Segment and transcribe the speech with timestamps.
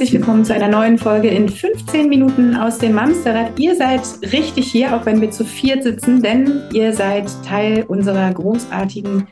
[0.00, 3.58] Herzlich willkommen zu einer neuen Folge in 15 Minuten aus dem Mamsterrad.
[3.58, 4.00] Ihr seid
[4.32, 9.28] richtig hier, auch wenn wir zu viert sitzen, denn ihr seid Teil unserer großartigen.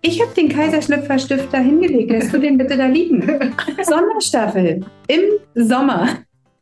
[0.00, 2.12] Ich habe den Kaiserschlüpfer-Stift da hingelegt.
[2.12, 3.28] Lässt du den bitte da liegen?
[3.82, 5.20] Sommerstaffel im
[5.56, 6.06] Sommer.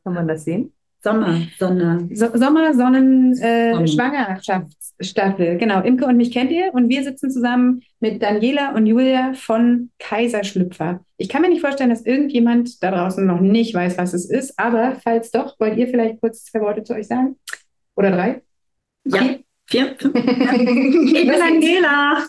[0.02, 0.72] Kann man das sehen?
[1.02, 2.08] Sommer, Sonne.
[2.12, 5.56] So, Sommer, Sonnen, äh, Schwangerschaftsstaffel.
[5.56, 9.90] Genau, Imke und mich kennt ihr und wir sitzen zusammen mit Daniela und Julia von
[9.98, 11.00] Kaiserschlüpfer.
[11.16, 14.58] Ich kann mir nicht vorstellen, dass irgendjemand da draußen noch nicht weiß, was es ist,
[14.58, 17.36] aber falls doch, wollt ihr vielleicht kurz zwei Worte zu euch sagen?
[17.94, 18.42] Oder drei?
[19.04, 19.36] Ja,
[19.66, 22.26] vier, ich bin Daniela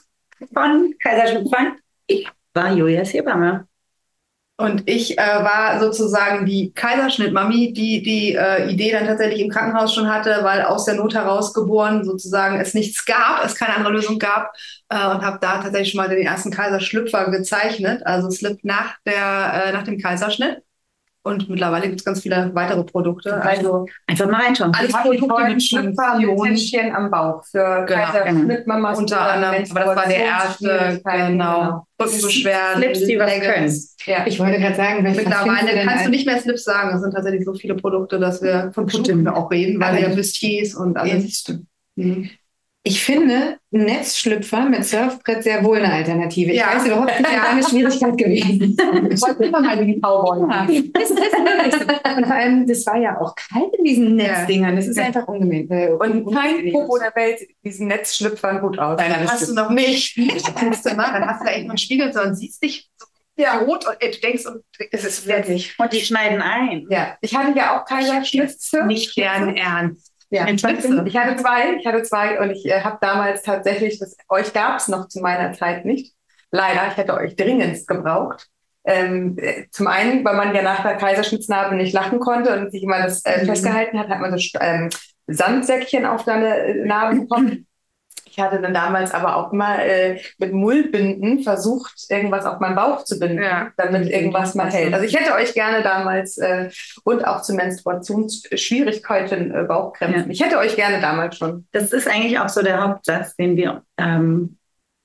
[0.54, 1.76] von Kaiserschlüpfer.
[2.06, 3.68] Ich war Julias Hebamme.
[4.60, 9.94] Und ich äh, war sozusagen die Kaiserschnittmami, die die äh, Idee dann tatsächlich im Krankenhaus
[9.94, 13.94] schon hatte, weil aus der Not heraus geboren sozusagen es nichts gab, es keine andere
[13.94, 14.52] Lösung gab
[14.90, 19.66] äh, und habe da tatsächlich schon mal den ersten Kaiserschlüpfer gezeichnet, also Slip nach der
[19.68, 20.64] äh, nach dem Kaiserschnitt.
[21.28, 23.42] Und mittlerweile gibt es ganz viele weitere Produkte.
[23.42, 24.74] Also einfach mal reinschauen.
[24.74, 28.02] Alles Produkte mit Schlüpfer, Täschchen am Bauch für Genau.
[28.02, 28.98] Kaiserschnittmamas.
[28.98, 31.86] unter anderem, aber das war der erste, genau.
[32.02, 33.96] Rückenbeschwerden, Slips, die was Leggings.
[34.06, 34.26] Ja.
[34.26, 36.96] Ich wollte gerade sagen, welche Mittlerweile kannst du nicht mehr Slips sagen.
[36.96, 40.16] Es sind tatsächlich so viele Produkte, dass wir von Produkten auch reden, weil wir ja
[40.16, 41.44] Bustiers und alles.
[41.96, 42.30] Mhm.
[42.88, 46.52] Ich finde Netzschlüpfer mit Surfbrett sehr wohl eine Alternative.
[46.52, 46.74] Ich Ja.
[46.74, 48.78] weiß überhaupt nicht, wie eine Schwierigkeit gewesen.
[49.12, 50.50] Ich wollte immer mal die Cowboy.
[50.50, 52.16] Ja, das ist.
[52.18, 54.28] Und vor allem, das war ja auch kalt in diesen Ja.
[54.40, 54.76] Netzdingern.
[54.78, 55.70] Das ist einfach ungemein.
[55.70, 56.72] Äh, Und kein.
[56.72, 58.98] Popo der Welt sieht diesen Netzschlüpfern gut aus.
[58.98, 60.16] Nein, das Hast du noch nicht.
[60.60, 62.90] Guckst du mal, dann hast du da echt mal einen Spiegel so und siehst dich
[62.98, 63.06] so
[63.38, 63.58] Ja.
[63.60, 66.86] rot und äh, du denkst, und es ist wirklich Und die schneiden ein.
[66.90, 68.86] ja, Ich hatte ja auch Kaiserschnitze.
[68.86, 70.14] nicht deren Ernst.
[70.30, 71.04] Ja, Eine Spitze.
[71.06, 74.78] ich hatte zwei, ich hatte zwei und ich äh, habe damals tatsächlich, das, euch gab
[74.78, 76.14] es noch zu meiner Zeit nicht.
[76.52, 78.48] Leider, ich hätte euch dringendst gebraucht.
[78.86, 82.84] Ähm, äh, zum einen, weil man ja nach der Kaiserschnitznarbe nicht lachen konnte und sich
[82.84, 83.48] immer das äh, Mhm.
[83.48, 84.90] festgehalten hat, hat man so ähm,
[85.28, 87.67] Sandsäckchen auf deine äh, Narbe bekommen.
[88.38, 93.04] Ich hatte dann damals aber auch immer äh, mit Mullbinden versucht, irgendwas auf meinen Bauch
[93.04, 93.72] zu binden, Ja.
[93.78, 94.94] damit irgendwas mal hält.
[94.94, 96.70] Also ich hätte euch gerne damals äh,
[97.04, 100.26] und auch zu Menstruationsschwierigkeiten äh, Bauchkrämpfen.
[100.26, 100.30] Ja.
[100.32, 101.66] Ich hätte euch gerne damals schon.
[101.72, 104.58] Das ist eigentlich auch so der Hauptsatz, den wir ähm,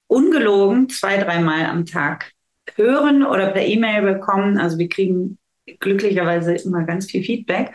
[0.09, 2.32] ungelogen zwei, dreimal am Tag
[2.76, 4.59] hören oder per E-Mail bekommen.
[4.59, 5.38] Also wir kriegen
[5.80, 7.70] glücklicherweise immer ganz viel Feedback,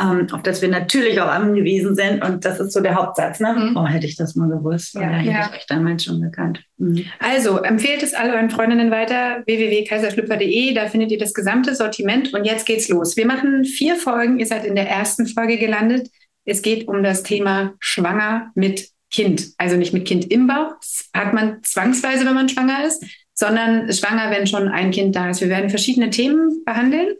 [0.00, 2.24] ähm, auf das wir natürlich auch angewiesen sind.
[2.24, 3.40] Und das ist so der Hauptsatz.
[3.40, 3.52] Ne?
[3.52, 3.76] Mhm.
[3.76, 4.94] Oh, hätte ich das mal gewusst.
[4.94, 5.00] Ja.
[5.02, 5.48] Hätte Ja.
[5.50, 6.62] ich euch damals schon gekannt.
[6.78, 7.04] Mhm.
[7.18, 9.42] Also empfehlt es alle euren Freundinnen weiter.
[9.46, 12.32] www.kaiserschlüpfer.de, da findet ihr das gesamte Sortiment.
[12.34, 13.16] Und jetzt geht's los.
[13.16, 14.38] Wir machen vier Folgen.
[14.38, 16.08] Ihr seid in der ersten Folge gelandet.
[16.44, 19.48] Es geht um das Thema Schwanger mit Kind.
[19.58, 20.74] Also nicht mit Kind im Bauch.
[20.80, 25.30] Das hat man zwangsweise, wenn man schwanger ist, sondern schwanger, wenn schon ein Kind da
[25.30, 25.40] ist.
[25.40, 27.14] Wir werden verschiedene Themen behandeln.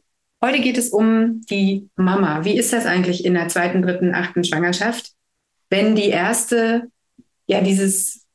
[0.44, 2.44] Heute geht es um die Mama.
[2.44, 5.12] Wie ist das eigentlich in der zweiten, dritten, achten Schwangerschaft,
[5.70, 6.88] wenn die erste
[7.46, 8.26] ja dieses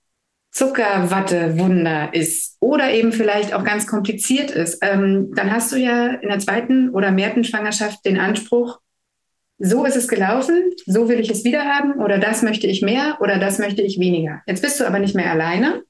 [0.49, 6.29] Zuckerwatte-Wunder ist oder eben vielleicht auch ganz kompliziert ist, ähm, dann hast du ja in
[6.29, 8.79] der zweiten oder mehrten Schwangerschaft den Anspruch,
[9.59, 13.19] so ist es gelaufen, so will ich es wieder haben oder das möchte ich mehr
[13.21, 14.41] oder das möchte ich weniger.
[14.47, 15.83] Jetzt bist du aber nicht mehr alleine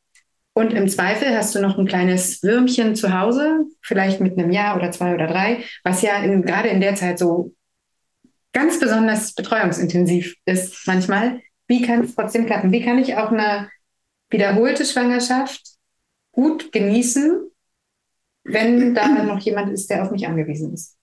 [0.59, 4.75] und im Zweifel hast du noch ein kleines Würmchen zu Hause, vielleicht mit einem Jahr
[4.75, 7.55] oder zwei oder drei, was ja in, gerade in der Zeit so
[8.51, 11.39] ganz besonders betreuungsintensiv ist manchmal.
[11.67, 12.73] Wie kann es trotzdem klappen?
[12.73, 13.69] Wie kann ich auch eine
[14.29, 15.61] wiederholte Schwangerschaft
[16.33, 17.49] gut genießen,
[18.43, 20.97] wenn da noch jemand ist, der auf mich angewiesen ist?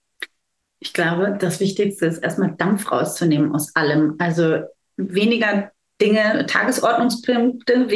[0.79, 4.17] Ich glaube, das Wichtigste ist erstmal Dampf rauszunehmen aus allem.
[4.19, 4.59] Also
[4.97, 5.71] weniger
[6.01, 7.87] Dinge, Tagesordnungspunkte,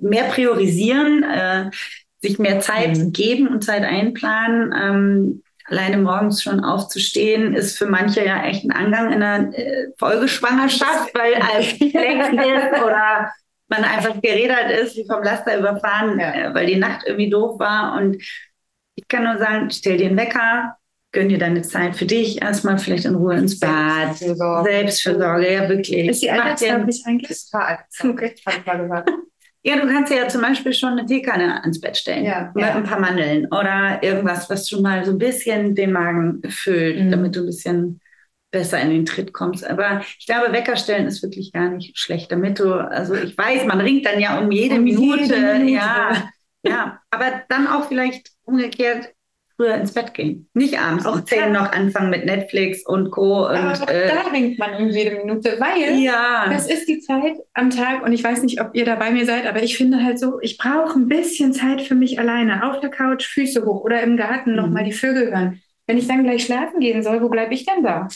[0.00, 1.70] mehr priorisieren, äh,
[2.20, 3.12] sich mehr Zeit Mhm.
[3.12, 4.72] geben und Zeit einplanen.
[4.80, 9.88] Ähm, alleine morgens schon aufzustehen, ist für manche ja echt ein Angang in einer äh,
[9.98, 13.30] Folgeschwangerschaft, weil alles schlecht ist oder
[13.68, 16.32] man einfach gerädert ist, wie vom Laster überfahren, Ja.
[16.32, 17.98] äh, weil die Nacht irgendwie doof war.
[18.00, 18.16] Und
[18.94, 20.76] ich kann nur sagen, stell dir einen Wecker,
[21.18, 24.16] gönn dir deine Zeit für dich, erstmal vielleicht in Ruhe ins Bad.
[24.16, 24.70] Selbstfürsorge.
[24.70, 26.08] Selbstfürsorge, ja wirklich.
[26.08, 27.28] Ist die eigentlich?
[27.28, 27.80] Das war alles.
[28.04, 28.34] Okay.
[28.46, 29.10] Hab ich mal gehört.
[29.64, 32.24] Ja, du kannst ja zum Beispiel schon eine Teekanne ans Bett stellen.
[32.24, 32.76] Ja, mit ja.
[32.76, 37.10] ein paar Mandeln oder irgendwas, was schon mal so ein bisschen den Magen füllt, Mhm.
[37.10, 38.00] damit du ein bisschen
[38.52, 39.66] besser in den Tritt kommst.
[39.68, 43.66] Aber ich glaube, Wecker stellen ist wirklich gar nicht schlecht, damit du, also ich weiß,
[43.66, 45.72] man ringt dann ja um jede Um Minute, jede Minute.
[45.72, 46.28] ja,
[46.62, 49.10] ja, aber dann auch vielleicht umgekehrt
[49.58, 50.48] früher ins Bett gehen.
[50.54, 53.46] Nicht abends Auch um 10 noch anfangen mit Netflix und Co.
[53.48, 56.48] Und, Aber auch äh, da ringt man um jede Minute, weil ja.
[56.48, 59.26] das ist die Zeit am Tag und ich weiß nicht, ob ihr da bei mir
[59.26, 62.70] seid, aber ich finde halt so, ich brauche ein bisschen Zeit für mich alleine.
[62.70, 64.56] Auf der Couch, Füße hoch oder im Garten Mhm.
[64.56, 65.60] nochmal die Vögel hören.
[65.86, 68.08] Wenn ich dann gleich schlafen gehen soll, wo bleibe ich denn da?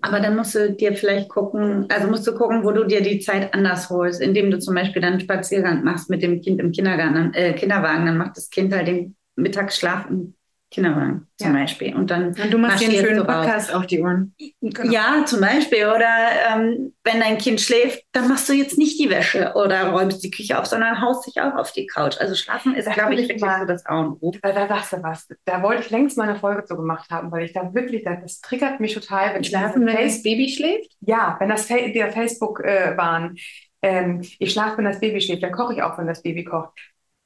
[0.00, 3.20] Aber dann musst du dir vielleicht gucken, also musst du gucken, wo du dir die
[3.20, 6.72] Zeit anders holst, indem du zum Beispiel dann einen Spaziergang machst mit dem Kind im
[6.72, 10.34] Kindergarten, äh, Kinderwagen, dann macht das Kind halt den Mittagsschlaf im
[10.72, 11.60] Kinderwagen zum Ja.
[11.60, 11.94] Beispiel.
[11.94, 13.46] Und dann Und du machst dir einen schönen raus.
[13.46, 14.34] Podcast auf die Ohren.
[14.60, 15.86] Ja, zum Beispiel.
[15.86, 16.08] Oder
[16.50, 20.30] ähm, wenn dein Kind schläft, dann machst du jetzt nicht die Wäsche oder räumst die
[20.30, 22.16] Küche auf, sondern haust dich auch auf die Couch.
[22.18, 24.32] Also schlafen ist, Das glaube ich, wirklich mal- so das A und O.
[24.42, 25.28] Da, da sagst du was.
[25.44, 28.18] Da wollte ich längst mal eine Folge zu gemacht haben, weil ich da wirklich, das,
[28.22, 29.34] das triggert mich total.
[29.34, 30.90] Wenn ich Schlafen, wenn das Baby schläft?
[31.00, 33.36] Ja, wenn das der Facebook äh, waren.
[33.84, 36.70] Ähm, ich schlafe, wenn das Baby schläft, dann koche ich auch, wenn das Baby kocht.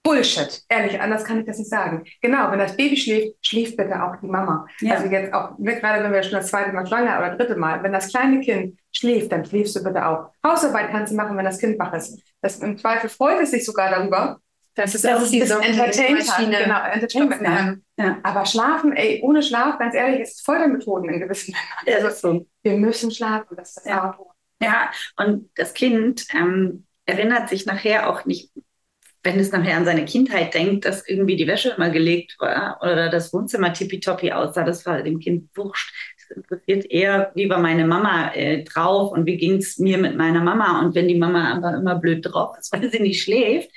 [0.06, 2.04] Bullshit, ehrlich, anders kann ich das nicht sagen.
[2.20, 4.66] Genau, wenn das Baby schläft, schläft bitte auch die Mama.
[4.80, 4.94] Ja.
[4.94, 7.92] Also jetzt auch, gerade wenn wir schon das zweite Mal schwanger oder dritte Mal, wenn
[7.92, 10.30] das kleine Kind schläft, dann schläfst du bitte auch.
[10.46, 12.20] Hausarbeit kannst du machen, wenn das Kind wach ist.
[12.40, 14.38] Das, Im Zweifel freut es sich sogar darüber.
[14.74, 16.26] Das ist dass auch die das Socken- entertaint hat.
[16.38, 16.58] Maschine.
[16.64, 17.82] Genau, entertainment.
[17.96, 18.18] Ja.
[18.22, 21.54] Aber schlafen, ey, ohne Schlaf, ganz ehrlich, ist Foltermethoden in gewissen
[21.84, 22.02] Ländern.
[22.02, 22.46] Ja, ist so.
[22.62, 24.18] Wir müssen schlafen, das ist das Ja.
[24.62, 28.50] Ja, und das Kind ähm, erinnert sich nachher auch nicht,
[29.26, 33.10] wenn es nachher an seine Kindheit denkt, dass irgendwie die Wäsche immer gelegt war oder
[33.10, 34.62] das Wohnzimmer tippitoppi aussah.
[34.62, 35.92] Das war dem Kind wurscht.
[36.16, 40.16] Es interessiert eher, wie war meine Mama äh, drauf und wie ging es mir mit
[40.16, 40.80] meiner Mama.
[40.80, 43.68] Und wenn die Mama aber immer blöd drauf ist, weil sie nicht schläft,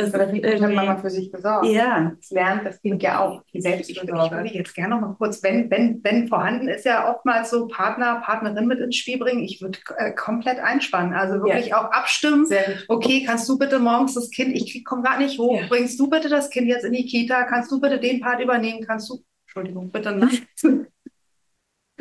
[0.00, 1.66] das Oder wie hat Mama für sich gesorgt?
[1.66, 4.36] ja, Das lernt das Kind ja auch, die Ich, ich Selbstfürsorge.
[4.36, 8.20] würde jetzt gerne noch mal kurz, wenn, wenn, wenn vorhanden ist, ja oftmals so Partner,
[8.24, 9.42] Partnerin mit ins Spiel bringen.
[9.44, 11.14] Ich würde äh, komplett einspannen.
[11.14, 12.46] Also wirklich auch abstimmen.
[12.88, 15.66] Okay, kannst du bitte morgens das Kind, ich komme gerade nicht hoch, Ja.
[15.68, 18.84] bringst du bitte das Kind jetzt in die Kita, kannst du bitte den Part übernehmen,
[18.86, 20.38] kannst du, Entschuldigung, bitte nachts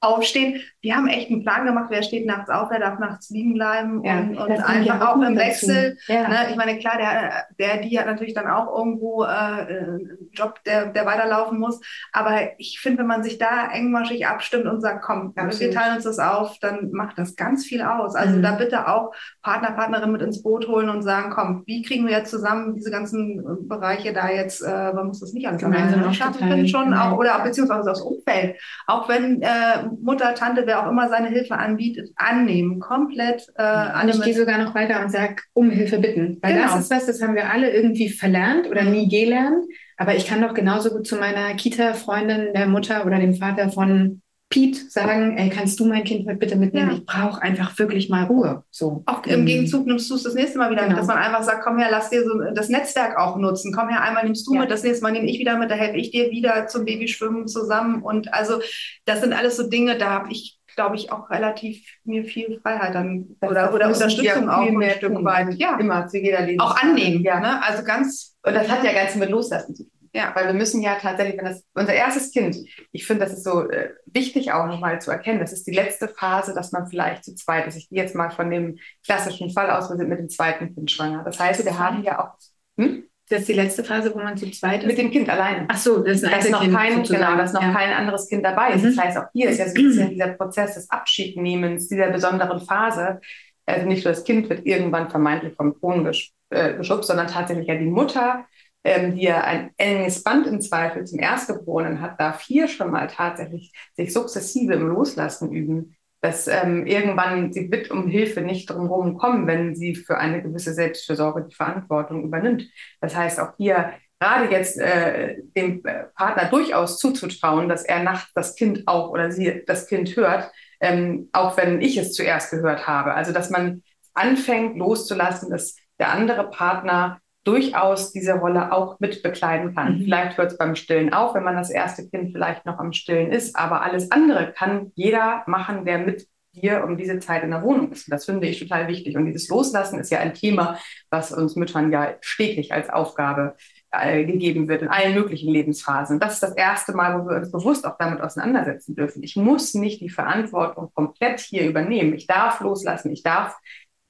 [0.00, 0.60] aufstehen.
[0.80, 4.04] Wir haben echt einen Plan gemacht, wer steht nachts auf, wer darf nachts liegen bleiben
[4.04, 5.36] Ja, und, und einfach auch auch im.
[5.36, 5.98] Wechsel.
[6.06, 6.28] Ja.
[6.28, 10.62] Ne, ich meine, klar, der, der, die hat natürlich dann auch irgendwo äh, einen Job,
[10.64, 11.80] der, der weiterlaufen muss.
[12.12, 15.74] Aber ich finde, wenn man sich da engmaschig abstimmt und sagt, komm, wir Absolut.
[15.74, 18.14] teilen uns das auf, dann macht das ganz viel aus.
[18.14, 18.42] Also Mhm.
[18.42, 19.12] da bitte auch
[19.42, 22.90] Partner, Partnerin mit ins Boot holen und sagen, komm, wie kriegen wir jetzt zusammen diese
[22.90, 26.90] ganzen äh, Bereiche da jetzt, äh, man muss das nicht alles Gemeinsam schaffen, finde schon
[26.90, 27.12] genau.
[27.12, 28.56] auch, oder beziehungsweise das Umfeld.
[28.86, 34.10] Auch wenn äh, Mutter, Tante, wer auch immer seine Hilfe anbietet, annehmen, komplett äh, alle
[34.12, 36.38] ich gehe sogar noch weiter und sage, um Hilfe bitten.
[36.42, 36.66] Weil Genau.
[36.66, 39.64] das ist was, das haben wir alle irgendwie verlernt oder nie gelernt.
[39.96, 44.22] Aber ich kann doch genauso gut zu meiner Kita-Freundin, der Mutter oder dem Vater von
[44.50, 46.90] Pete sagen, ey, kannst du mein Kind heute bitte mitnehmen?
[46.90, 46.96] Ja.
[46.96, 48.64] Ich brauche einfach wirklich mal Ruhe.
[48.70, 49.02] So.
[49.04, 49.46] Auch im Mhm.
[49.46, 50.92] Gegenzug nimmst du es das nächste Mal wieder Genau.
[50.94, 53.74] mit, dass man einfach sagt, komm her, lass dir so das Netzwerk auch nutzen.
[53.74, 54.60] Komm her, einmal nimmst du Ja.
[54.60, 57.46] mit, das nächste Mal nehme ich wieder mit, da helfe ich dir wieder zum Babyschwimmen
[57.46, 58.02] zusammen.
[58.02, 58.60] Und also
[59.04, 62.94] das sind alles so Dinge, da habe ich, glaube ich, auch relativ mir viel Freiheit
[62.94, 65.54] dann Das- oder, oder Unterstützung auch ein mehr Stück weit.
[65.56, 67.22] Ja, Immer zu jeder Lebens auch annehmen.
[67.22, 67.38] Ja.
[67.40, 67.62] Ne?
[67.62, 69.92] Also ganz, Und das hat ja ganz mit Loslassen zu tun.
[70.12, 70.32] Ja.
[70.34, 72.56] Weil wir müssen ja tatsächlich, wenn das unser erstes Kind,
[72.92, 76.08] ich finde, das ist so äh, wichtig auch nochmal zu erkennen, das ist die letzte
[76.08, 77.76] Phase, dass man vielleicht zu zweit ist.
[77.76, 80.90] Ich gehe jetzt mal von dem klassischen Fall aus, wir sind mit dem zweiten Kind
[80.90, 81.22] schwanger.
[81.24, 82.38] Das heißt, wir haben ja auch
[82.78, 83.04] hm?
[83.30, 84.86] Das ist die letzte Phase, wo man zu zweit ist.
[84.86, 85.66] mit dem Kind alleine.
[85.68, 87.20] Ach so, das ist ein Da ist noch Einzelkind kein, sozusagen.
[87.20, 87.74] genau, da ist noch ja.
[87.74, 88.70] kein anderes Kind dabei.
[88.70, 88.82] ist.
[88.82, 88.96] Mhm.
[88.96, 92.60] Das heißt, auch hier ist ja so ein bisschen dieser Prozess des Abschiednehmens, dieser besonderen
[92.60, 93.20] Phase.
[93.66, 97.66] Also nicht nur das Kind wird irgendwann vermeintlich vom Thron gesch äh, geschubst, sondern tatsächlich
[97.66, 98.46] ja die Mutter,
[98.84, 103.06] ähm, die ja ein enges Band im Zweifel zum Erstgeborenen hat, darf hier schon mal
[103.08, 105.94] tatsächlich sich sukzessive im Loslassen üben.
[106.20, 110.74] Dass ähm, irgendwann sie wird um Hilfe nicht drumherum kommen, wenn sie für eine gewisse
[110.74, 112.68] Selbstfürsorge die Verantwortung übernimmt.
[113.00, 118.32] Das heißt, auch hier gerade jetzt äh, dem äh, Partner durchaus zuzutrauen, dass er nachts
[118.34, 122.86] das Kind auch oder sie das Kind hört, ähm, auch wenn ich es zuerst gehört
[122.86, 123.14] habe.
[123.14, 123.82] Also dass man
[124.14, 129.98] anfängt loszulassen, dass der andere Partner durchaus diese Rolle auch mit bekleiden kann.
[129.98, 130.02] Mhm.
[130.04, 133.32] Vielleicht hört es beim Stillen auf, wenn man das erste Kind vielleicht noch am Stillen
[133.32, 137.62] ist, aber alles andere kann jeder machen, der mit dir um diese Zeit in der
[137.62, 138.08] Wohnung ist.
[138.08, 139.16] Und das finde ich total wichtig.
[139.16, 140.78] Und dieses Loslassen ist ja ein Thema,
[141.10, 143.54] was uns Müttern ja stetig als Aufgabe
[143.90, 146.20] äh, gegeben wird in allen möglichen Lebensphasen.
[146.20, 149.22] Das ist das erste Mal, wo wir uns bewusst auch damit auseinandersetzen dürfen.
[149.22, 152.14] Ich muss nicht die Verantwortung komplett hier übernehmen.
[152.14, 153.56] Ich darf loslassen, ich darf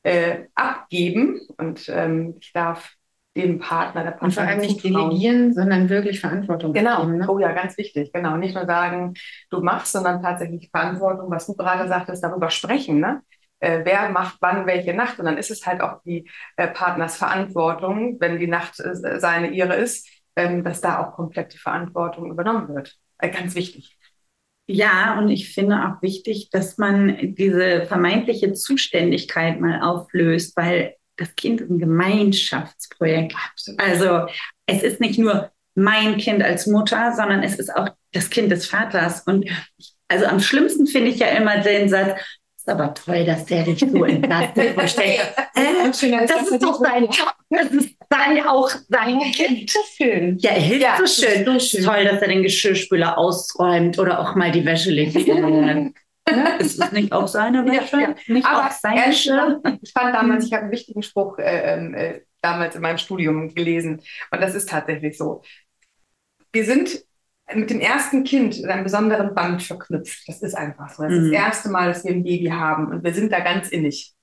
[0.02, 2.97] äh, abgeben und ähm, ich darf
[3.38, 5.10] dem Partner, der Und vor allem nicht zutrauen.
[5.10, 7.18] delegieren, sondern wirklich Verantwortung Genau, abgeben.
[7.18, 7.26] Ne?
[7.30, 8.36] oh ja, ganz wichtig, genau.
[8.36, 9.14] Nicht nur sagen,
[9.50, 13.22] du machst, sondern tatsächlich Verantwortung, was du gerade sagtest, darüber sprechen, ne?
[13.60, 15.18] Äh, wer macht wann welche Nacht?
[15.18, 19.48] Und dann ist es halt auch die äh, Partners Verantwortung, wenn die Nacht äh, seine
[19.48, 22.96] ihre ist, ähm, dass da auch komplett die Verantwortung übernommen wird.
[23.18, 23.96] Äh, ganz wichtig.
[24.70, 31.34] Ja, und ich finde auch wichtig, dass man diese vermeintliche Zuständigkeit mal auflöst, weil das
[31.36, 33.34] Kind ist ein Gemeinschaftsprojekt.
[33.76, 34.26] Also
[34.66, 38.66] es ist nicht nur mein Kind als Mutter, sondern es ist auch das Kind des
[38.66, 39.22] Vaters.
[39.26, 39.46] Und
[40.08, 42.20] also am schlimmsten finde ich ja immer den Satz,
[42.56, 44.76] ist aber toll, dass der dich so entlastet.
[44.98, 45.22] Denke,
[45.54, 47.32] äh, das ist doch sein Job.
[47.50, 49.70] Das ist sein, auch sein Kind.
[49.70, 50.38] So schön.
[50.38, 51.44] Ja, er hilft Ja, so das schön.
[51.44, 51.84] so schön.
[51.84, 55.16] Toll, dass er den Geschirrspüler ausräumt oder auch mal die Wäsche legt.
[56.28, 58.00] Äh, ist es nicht auch seine Ja, Wäsche?
[58.00, 58.14] ja.
[58.26, 59.60] Nicht Aber auch seine Wäsche?
[59.82, 63.54] ich fand damals, ich habe einen wichtigen Spruch äh, ähm, äh, damals in meinem Studium
[63.54, 64.00] gelesen.
[64.30, 65.42] Und das ist tatsächlich so.
[66.52, 67.02] Wir sind
[67.54, 70.28] mit dem ersten Kind in einem besonderen Band verknüpft.
[70.28, 71.02] Das ist einfach so.
[71.04, 71.32] Das ist Mhm.
[71.32, 74.14] das erste Mal, dass wir ein Baby haben und wir sind da ganz innig.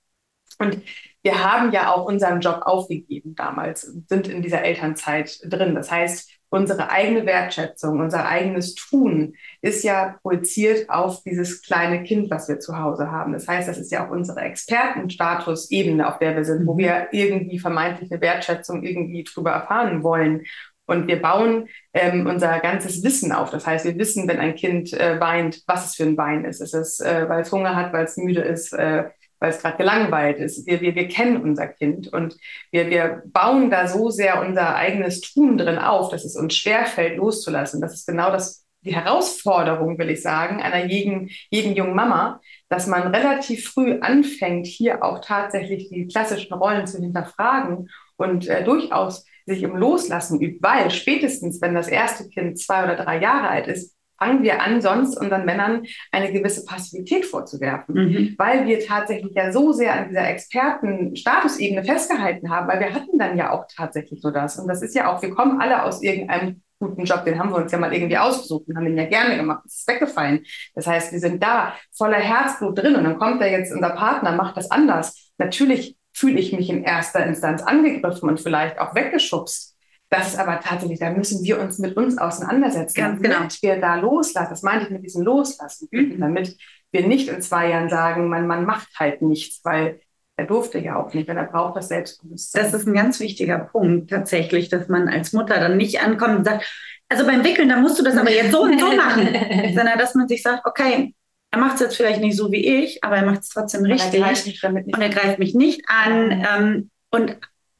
[0.59, 0.81] Und
[1.23, 5.75] wir haben ja auch unseren Job aufgegeben damals und sind in dieser Elternzeit drin.
[5.75, 12.31] Das heißt, unsere eigene Wertschätzung, unser eigenes Tun ist ja projiziert auf dieses kleine Kind,
[12.31, 13.33] was wir zu Hause haben.
[13.33, 17.59] Das heißt, das ist ja auch unsere Expertenstatus-Ebene, auf der wir sind, wo wir irgendwie
[17.59, 20.45] vermeintliche Wertschätzung irgendwie drüber erfahren wollen.
[20.87, 23.49] Und wir bauen ähm, unser ganzes Wissen auf.
[23.49, 26.61] Das heißt, wir wissen, wenn ein Kind äh, weint, was es für ein Wein ist.
[26.61, 29.05] Ist es, äh, weil es Hunger hat, weil es müde ist, äh,
[29.39, 30.65] weil es gerade gelangweilt ist.
[30.67, 32.37] Wir, wir, wir kennen unser Kind und
[32.71, 37.17] wir, wir bauen da so sehr unser eigenes Tun drin auf, dass es uns schwerfällt,
[37.17, 37.81] loszulassen.
[37.81, 42.39] Das ist genau das, die Herausforderung, will ich sagen, einer jeden, jeden jungen Mama,
[42.69, 48.63] dass man relativ früh anfängt, hier auch tatsächlich die klassischen Rollen zu hinterfragen und äh,
[48.63, 53.49] durchaus sich im Loslassen übt, weil spätestens, wenn das erste Kind zwei oder drei Jahre
[53.49, 58.35] alt ist, fangen wir an, sonst unseren Männern eine gewisse Passivität vorzuwerfen, Mhm.
[58.37, 63.37] weil wir tatsächlich ja so sehr an dieser Expertenstatusebene festgehalten haben, weil wir hatten dann
[63.37, 64.57] ja auch tatsächlich so das.
[64.57, 67.57] Und das ist ja auch, wir kommen alle aus irgendeinem guten Job, den haben wir
[67.57, 70.43] uns ja mal irgendwie ausgesucht und haben den ja gerne gemacht, es ist weggefallen.
[70.73, 74.33] Das heißt, wir sind da voller Herzblut drin und dann kommt da jetzt unser Partner,
[74.33, 75.31] macht das anders.
[75.37, 79.74] Natürlich fühle ich mich in erster Instanz angegriffen und vielleicht auch weggeschubst.
[80.09, 83.75] Das ist aber tatsächlich, da müssen wir uns mit uns auseinandersetzen, Ganz damit genau.
[83.75, 84.49] wir da loslassen.
[84.51, 86.19] Das meinte ich mit diesem Loslassen, Mhm.
[86.19, 86.57] damit
[86.91, 89.99] wir nicht in zwei Jahren sagen, mein Mann macht halt nichts, weil
[90.37, 92.63] er durfte ja auch nicht, wenn er braucht das Selbstbewusstsein.
[92.63, 96.45] Das ist ein ganz wichtiger Punkt tatsächlich, dass man als Mutter dann nicht ankommt und
[96.45, 96.65] sagt,
[97.09, 99.27] also beim Wickeln, da musst du das aber jetzt so und so machen,
[99.75, 101.13] sondern dass man sich sagt, okay,
[101.51, 104.59] er macht es jetzt vielleicht nicht so wie ich, aber er macht es trotzdem richtig
[104.61, 107.37] damit und er greift mich nicht an ähm, und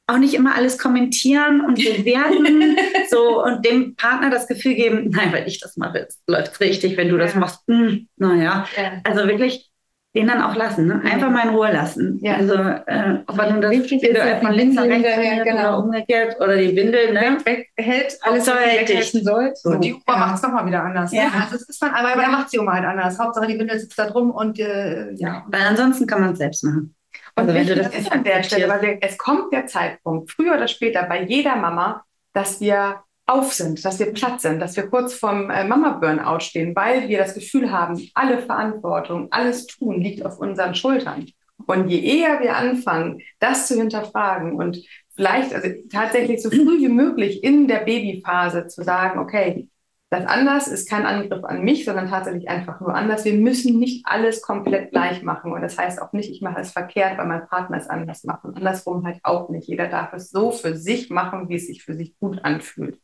[0.07, 2.77] auch nicht immer alles kommentieren und bewerten
[3.09, 6.97] so und dem Partner das Gefühl geben, nein, weil ich das mache, läuft es richtig,
[6.97, 7.39] wenn du das Ja.
[7.39, 9.01] machst, hm, naja, Ja.
[9.03, 9.71] also wirklich
[10.15, 11.01] den dann auch lassen, ne?
[11.03, 12.19] einfach mal in Ruhe lassen.
[12.21, 12.35] Ja.
[12.35, 15.59] Also äh, ob nun das Wichtig ist, dass von links nach rechts hinterher, genau.
[15.59, 17.37] oder umgekehrt oder die Windel, ne?
[17.43, 19.57] Weg, weghält, alles, weghalten sollt.
[19.57, 20.17] So, die Oma ja.
[20.17, 21.11] macht es nochmal wieder anders.
[21.11, 21.25] Ja.
[21.25, 21.31] Ne?
[21.43, 22.29] Also es ist dann, aber ja.
[22.29, 23.19] macht die Oma halt anders.
[23.19, 25.43] Hauptsache die Windel sitzt da drum und äh, ja.
[25.49, 26.95] Weil ansonsten kann man es selbst machen.
[27.35, 29.67] Und Also wenn du wichtig das ist an der Stelle, weil wir, es kommt der
[29.67, 34.59] Zeitpunkt, früher oder später, bei jeder Mama, dass wir auf sind, dass wir platt sind,
[34.59, 39.65] dass wir kurz vorm äh, Mama-Burnout stehen, weil wir das Gefühl haben, alle Verantwortung, alles
[39.67, 41.25] Tun liegt auf unseren Schultern.
[41.65, 44.77] Und je eher wir anfangen, das zu hinterfragen und
[45.15, 49.67] vielleicht, also tatsächlich so früh wie möglich in der Babyphase zu sagen, okay,
[50.15, 53.25] das anders ist kein Angriff an mich, sondern tatsächlich einfach nur anders.
[53.25, 55.51] Wir müssen nicht alles komplett gleich machen.
[55.51, 58.43] Und das heißt auch nicht, ich mache es verkehrt, weil mein Partner es anders macht.
[58.45, 59.67] Und andersrum halt auch nicht.
[59.67, 62.99] Jeder darf es so für sich machen, wie es sich für sich gut anfühlt.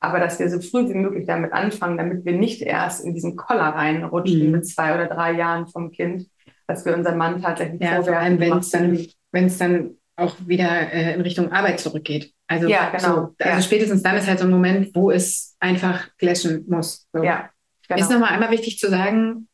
[0.00, 3.36] Aber dass wir so früh wie möglich damit anfangen, damit wir nicht erst in diesen
[3.36, 4.52] Koller reinrutschen Mhm.
[4.52, 6.26] mit zwei oder drei Jahren vom Kind,
[6.66, 9.16] dass wir unseren Mann tatsächlich Ja, vor vorwerfen, allem, wenn es dann, nicht.
[9.32, 12.32] wenn es dann auch wieder äh, in Richtung Arbeit zurückgeht.
[12.50, 13.02] Also, Ja, genau.
[13.02, 13.62] so, also Ja.
[13.62, 17.06] spätestens dann ist halt so ein Moment, wo es einfach clashen muss.
[17.12, 17.22] So.
[17.22, 17.48] Ja,
[17.86, 18.00] genau.
[18.00, 19.46] Ist nochmal einmal wichtig zu sagen,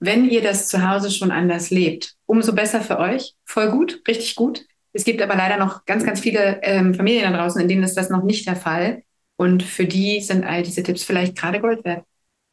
[0.00, 3.34] wenn ihr das zu Hause schon anders lebt, umso besser für euch.
[3.44, 4.64] Voll gut, richtig gut.
[4.94, 7.96] Es gibt aber leider noch ganz, ganz viele ähm, Familien da draußen, in denen ist
[7.96, 9.02] das noch nicht der Fall.
[9.36, 12.04] Und für die sind all diese Tipps vielleicht gerade Gold wert.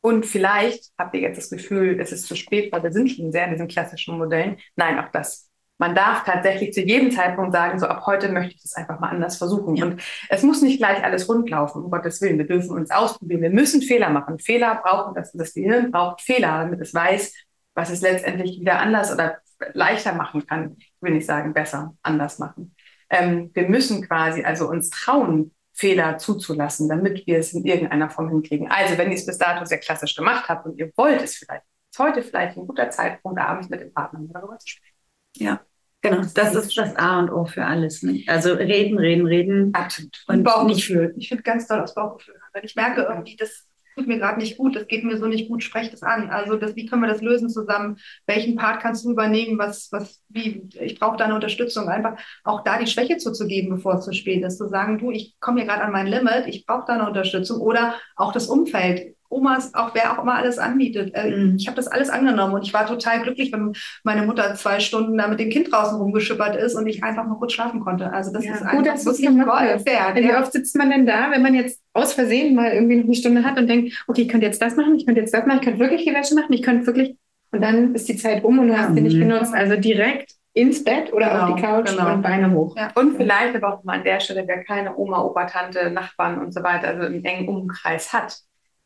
[0.02, 3.32] Und vielleicht habt ihr jetzt das Gefühl, es ist zu spät, weil wir sind schon
[3.32, 4.58] sehr in diesen klassischen Modellen.
[4.76, 5.49] Nein, auch das.
[5.80, 9.10] Man darf tatsächlich zu jedem Zeitpunkt sagen, so ab heute möchte ich das einfach mal
[9.10, 9.82] anders versuchen.
[9.82, 12.38] Und es muss nicht gleich alles rundlaufen, um Gottes Willen.
[12.38, 13.42] Wir dürfen uns ausprobieren.
[13.42, 14.40] Wir müssen Fehler machen.
[14.40, 17.34] Fehler brauchen, das, das Gehirn braucht Fehler, damit es weiß,
[17.76, 19.38] was es letztendlich wieder anders oder
[19.74, 20.76] leichter machen kann.
[20.78, 22.76] Ich will nicht sagen, besser, anders machen.
[23.10, 28.28] Ähm, wir müssen quasi also uns trauen, Fehler zuzulassen, damit wir es in irgendeiner Form
[28.28, 28.70] hinkriegen.
[28.70, 31.64] Also, wenn ihr es bis dato sehr klassisch gemacht habt und ihr wollt es vielleicht,
[31.90, 34.96] ist heute vielleicht ein guter Zeitpunkt, abends mit dem Partner darüber zu sprechen.
[35.38, 35.62] Ja,
[36.02, 36.22] genau.
[36.34, 38.04] Das ist das A und O für alles.
[38.04, 38.24] Ne?
[38.28, 39.74] Also reden, reden, reden.
[39.74, 40.24] Absolut.
[40.28, 41.14] Und Und nicht Bauchgefühl.
[41.18, 42.36] Ich finde ganz doll aus Bauchgefühl.
[42.54, 43.68] Wenn ich merke irgendwie, das
[44.00, 46.30] tut mir gerade nicht gut, das geht mir so nicht gut, sprecht es an.
[46.30, 47.98] Also das, wie können wir das lösen zusammen?
[48.26, 49.58] Welchen Part kannst du übernehmen?
[49.58, 51.90] Was, was, wie, ich brauche deine Unterstützung.
[51.90, 54.58] Einfach auch da die Schwäche zuzugeben, bevor es zu spät ist.
[54.58, 57.60] Zu sagen, du, ich komme hier gerade an mein Limit, ich brauche deine Unterstützung.
[57.60, 59.16] Oder auch das Umfeld.
[59.30, 61.14] Omas, auch wer auch immer alles anbietet.
[61.14, 61.56] Äh, mhm.
[61.58, 65.18] Ich habe das alles angenommen und ich war total glücklich, wenn meine Mutter zwei Stunden
[65.18, 68.12] da mit dem Kind draußen rumgeschippert ist und ich einfach mal kurz schlafen konnte.
[68.12, 70.16] Also das ja, ist einfach das wirklich Gold wert.
[70.16, 73.16] Wie oft sitzt man denn da, wenn man jetzt aus Versehen mal irgendwie noch eine
[73.16, 75.60] Stunde hat und denkt, okay, ich könnte jetzt das machen, ich könnte jetzt das machen,
[75.60, 77.16] ich könnte wirklich die Wäsche machen, ich könnte wirklich
[77.52, 79.22] und dann ist die Zeit um und du hast sie nicht mhm.
[79.22, 79.54] genutzt.
[79.54, 82.14] Also direkt ins Bett oder genau, auf die Couch genau.
[82.14, 82.76] und Beine hoch.
[82.76, 82.92] Ja.
[82.96, 86.54] Und vielleicht aber auch mal an der Stelle, wer keine Oma, Opa, Tante, Nachbarn und
[86.54, 88.40] so weiter, also einen engen Umkreis hat,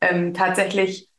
[0.10, 1.10] ähm, tatsächlich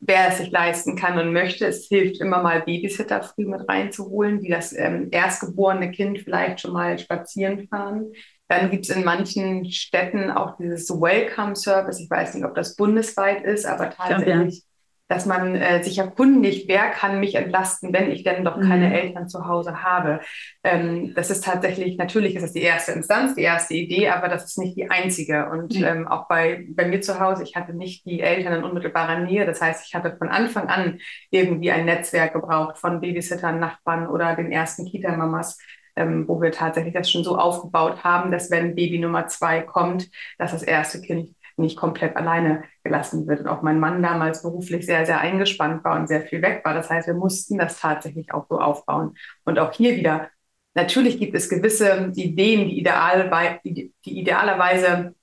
[0.00, 1.66] wer es sich leisten kann und möchte.
[1.66, 6.72] Es hilft immer mal Babysitter früh mit reinzuholen, die das ähm, erstgeborene Kind vielleicht schon
[6.72, 8.12] mal spazieren fahren.
[8.48, 12.00] Dann gibt es in manchen Städten auch dieses Welcome Service.
[12.00, 14.62] Ich weiß nicht, ob das bundesweit ist, aber tatsächlich
[15.08, 18.92] dass man äh, sich erkundigt, wer kann mich entlasten, wenn ich denn doch keine mhm.
[18.92, 20.20] Eltern zu Hause habe.
[20.62, 24.44] Ähm, das ist tatsächlich, natürlich ist das die erste Instanz, die erste Idee, aber das
[24.44, 25.48] ist nicht die einzige.
[25.48, 25.84] Und mhm.
[25.84, 29.46] ähm, auch bei, bei mir zu Hause, ich hatte nicht die Eltern in unmittelbarer Nähe.
[29.46, 30.98] Das heißt, ich hatte von Anfang an
[31.30, 35.58] irgendwie ein Netzwerk gebraucht von Babysittern, Nachbarn oder den ersten Kita-Mamas.
[35.96, 40.08] Ähm, wo wir tatsächlich das schon so aufgebaut haben, dass wenn Baby Nummer zwei kommt,
[40.38, 43.40] dass das erste Kind nicht komplett alleine gelassen wird.
[43.40, 46.74] Und auch mein Mann damals beruflich sehr, sehr eingespannt war und sehr viel weg war.
[46.74, 49.16] Das heißt, wir mussten das tatsächlich auch so aufbauen.
[49.44, 50.28] Und auch hier wieder,
[50.74, 55.14] natürlich gibt es gewisse Ideen, die, ideal, die, die idealerweise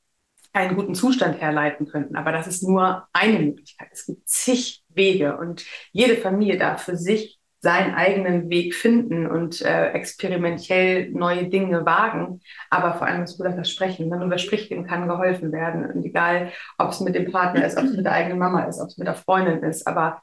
[0.54, 2.16] einen guten Zustand herleiten könnten.
[2.16, 3.90] Aber das ist nur eine Möglichkeit.
[3.92, 7.35] Es gibt zig Wege und jede Familie darf für sich
[7.66, 12.42] seinen eigenen Weg finden und äh, experimentell neue Dinge wagen.
[12.70, 14.04] Aber vor allem, was du das Sprechen.
[14.12, 15.84] Wenn man überspricht, dem kann geholfen werden.
[15.84, 18.80] Und egal, ob es mit dem Partner ist, ob es mit der eigenen Mama ist,
[18.80, 20.22] ob es mit der Freundin ist, aber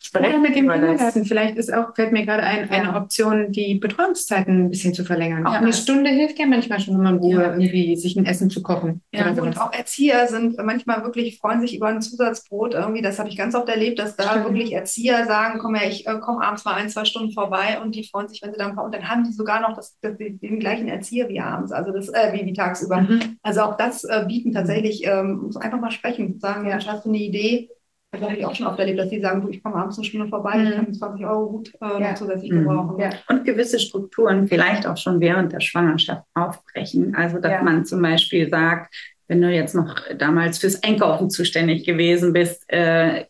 [0.00, 1.24] Sprechen mit dem Kindergarten.
[1.24, 5.44] Vielleicht ist auch, fällt mir gerade ein, eine Option, die Betreuungszeiten ein bisschen zu verlängern.
[5.44, 5.58] Auch ja.
[5.58, 7.52] eine Stunde hilft ja manchmal schon, wenn man Ruhe ja.
[7.52, 9.02] irgendwie sich ein Essen zu kochen.
[9.12, 12.74] Ja, und auch Erzieher sind manchmal wirklich, freuen sich über ein Zusatzbrot.
[12.74, 14.44] Irgendwie, das habe ich ganz oft erlebt, dass da Stimmt.
[14.44, 17.96] wirklich Erzieher sagen, komm her, ich äh, komme abends mal ein, zwei Stunden vorbei und
[17.96, 18.86] die freuen sich, wenn sie dann kommen.
[18.86, 22.08] Und dann haben die sogar noch das, das, den gleichen Erzieher wie abends, also das,
[22.08, 23.00] äh, wie, wie tagsüber.
[23.00, 23.38] Mhm.
[23.42, 27.08] Also auch das äh, bieten tatsächlich, ähm, muss einfach mal sprechen, sagen, ja, hast du
[27.08, 27.68] eine Idee?
[28.10, 30.06] Das habe ich auch schon oft erlebt, dass die sagen, du, ich komme abends eine
[30.06, 30.66] Stunde vorbei, mhm.
[30.66, 32.14] ich kann 20 Euro gut äh, ja.
[32.14, 32.60] zusätzlich mhm.
[32.60, 32.98] gebrauchen.
[32.98, 33.10] Ja.
[33.28, 37.14] Und gewisse Strukturen vielleicht auch schon während der Schwangerschaft aufbrechen.
[37.14, 37.62] Also, dass ja.
[37.62, 38.94] man zum Beispiel sagt,
[39.26, 43.26] wenn du jetzt noch damals fürs Einkaufen zuständig gewesen bist, äh,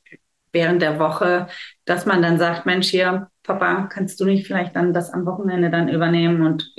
[0.52, 1.48] während der Woche,
[1.84, 5.70] dass man dann sagt, Mensch, hier, Papa, kannst du nicht vielleicht dann das am Wochenende
[5.70, 6.72] dann übernehmen und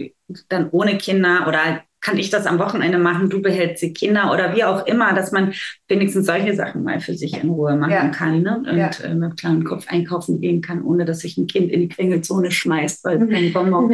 [0.47, 4.55] dann ohne Kinder oder kann ich das am Wochenende machen, du behältst die Kinder oder
[4.55, 5.53] wie auch immer, dass man
[5.88, 8.07] wenigstens solche Sachen mal für sich in Ruhe machen ja.
[8.09, 8.63] kann ne?
[8.65, 8.89] und ja.
[9.03, 12.51] äh, mit kleinem Kopf einkaufen gehen kann, ohne dass sich ein Kind in die Quengelzone
[12.51, 13.93] schmeißt, weil es kein Bonbon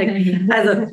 [0.49, 0.87] Also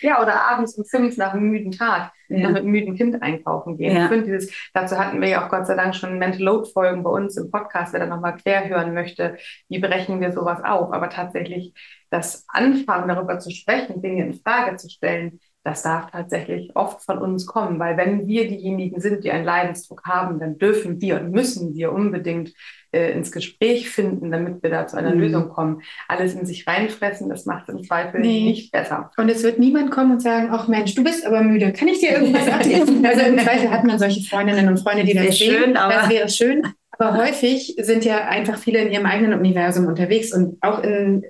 [0.00, 2.48] ja, oder abends um fünf nach einem müden Tag ja.
[2.48, 3.96] mit einem müden Kind einkaufen gehen.
[3.96, 7.02] Ich finde dieses, dazu hatten wir ja auch Gott sei Dank schon Mental Load Folgen
[7.02, 9.36] bei uns im Podcast, wer da nochmal quer hören möchte,
[9.68, 10.92] wie brechen wir sowas auf.
[10.92, 11.74] Aber tatsächlich
[12.10, 17.18] das Anfangen darüber zu sprechen, Dinge in Frage zu stellen, das darf tatsächlich oft von
[17.18, 21.30] uns kommen, weil wenn wir diejenigen sind, die einen Leidensdruck haben, dann dürfen wir und
[21.30, 22.52] müssen wir unbedingt
[22.92, 25.20] äh, ins Gespräch finden, damit wir da zu einer mhm.
[25.20, 25.80] Lösung kommen.
[26.06, 28.44] Alles in sich reinfressen, das macht im Zweifel nee.
[28.44, 29.10] nicht besser.
[29.16, 32.00] Und es wird niemand kommen und sagen, ach Mensch, du bist aber müde, kann ich
[32.00, 33.04] dir irgendwas abnehmen?
[33.06, 35.54] also im Zweifel hat man solche Freundinnen und Freunde, die das sehen.
[35.54, 36.62] Schön, aber das wäre schön.
[36.90, 41.24] Aber häufig sind ja einfach viele in ihrem eigenen Universum unterwegs und auch in,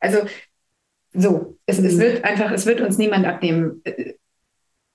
[0.00, 0.18] also
[1.14, 1.86] so, es, mhm.
[1.86, 3.82] es wird einfach, es wird uns niemand abnehmen.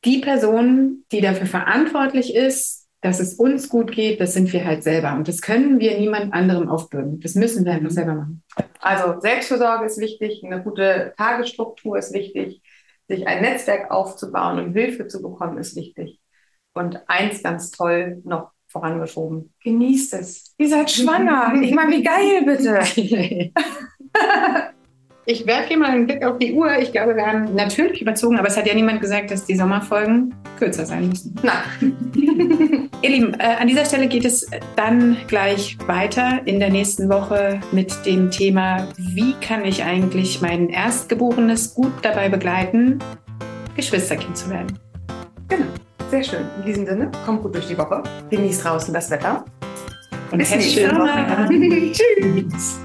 [0.05, 4.83] Die Person, die dafür verantwortlich ist, dass es uns gut geht, das sind wir halt
[4.83, 5.13] selber.
[5.13, 7.21] Und das können wir niemand anderem aufbürden.
[7.21, 7.93] Das müssen wir einfach mhm.
[7.93, 8.43] selber machen.
[8.81, 12.61] Also Selbstversorge ist wichtig, eine gute Tagesstruktur ist wichtig,
[13.07, 16.19] sich ein Netzwerk aufzubauen und Hilfe zu bekommen ist wichtig.
[16.73, 19.53] Und eins ganz toll noch vorangeschoben.
[19.63, 20.53] Genießt es.
[20.57, 21.53] Ihr seid schwanger.
[21.61, 23.51] Ich meine, wie geil bitte.
[25.31, 26.79] Ich werfe hier mal einen Blick auf die Uhr.
[26.79, 30.33] Ich glaube, wir haben natürlich überzogen, aber es hat ja niemand gesagt, dass die Sommerfolgen
[30.57, 31.35] kürzer sein müssen.
[31.43, 31.95] Nein.
[33.03, 37.59] Ihr Lieben, äh, an dieser Stelle geht es dann gleich weiter in der nächsten Woche
[37.71, 42.97] mit dem Thema, wie kann ich eigentlich mein Erstgeborenes gut dabei begleiten,
[43.75, 44.79] Geschwisterkind zu werden.
[45.47, 45.67] Genau,
[46.09, 46.41] sehr schön.
[46.57, 49.45] In diesem Sinne, kommt gut durch die Woche, genießt draußen das Wetter
[50.31, 51.91] und bis nächste Woche.
[51.93, 52.79] Tschüss.